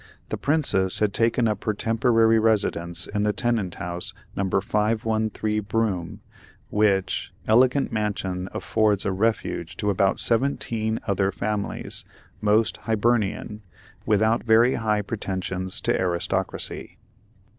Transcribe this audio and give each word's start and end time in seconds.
The 0.29 0.35
Princess 0.37 0.97
had 0.97 1.13
taken 1.13 1.47
up 1.47 1.63
her 1.65 1.75
temporary 1.75 2.39
residence 2.39 3.05
in 3.05 3.21
the 3.21 3.33
tenant 3.33 3.75
house 3.75 4.15
No. 4.35 4.49
513 4.49 5.61
Broome, 5.61 6.21
which, 6.71 7.31
elegant 7.47 7.91
mansion 7.91 8.49
affords 8.51 9.05
a 9.05 9.11
refuge 9.11 9.77
to 9.77 9.91
about 9.91 10.19
seventeen 10.19 10.99
other 11.05 11.31
families, 11.31 12.03
mostly 12.41 12.81
Hibernian, 12.85 13.61
without 14.03 14.43
very 14.43 14.73
high 14.73 15.03
pretensions 15.03 15.79
to 15.81 15.95
aristocracy. 15.95 16.97